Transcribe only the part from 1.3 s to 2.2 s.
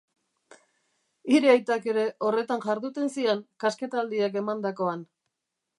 Hire aitak ere